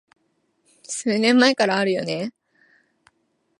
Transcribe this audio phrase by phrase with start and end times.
[0.81, 2.33] 数年前からあるよね